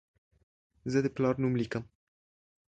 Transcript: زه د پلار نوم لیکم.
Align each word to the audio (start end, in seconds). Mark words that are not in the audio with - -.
زه 0.91 0.99
د 1.05 1.07
پلار 1.15 1.35
نوم 1.41 1.53
لیکم. 1.59 1.83